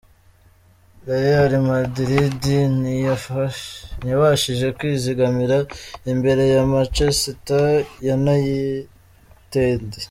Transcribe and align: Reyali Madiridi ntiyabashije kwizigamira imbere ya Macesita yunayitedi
Reyali 1.07 1.57
Madiridi 1.67 2.57
ntiyabashije 2.79 4.67
kwizigamira 4.77 5.57
imbere 6.11 6.43
ya 6.53 6.63
Macesita 6.71 7.59
yunayitedi 8.05 9.97